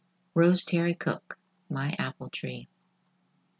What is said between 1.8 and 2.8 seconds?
Apple Tree."